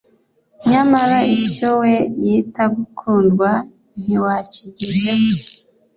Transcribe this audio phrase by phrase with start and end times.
[0.69, 1.93] nyamara icyo we
[2.23, 3.49] yita gukundwa
[4.03, 5.35] ntiwaakigezeho.